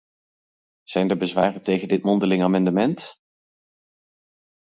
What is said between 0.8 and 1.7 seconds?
Zijn er bezwaren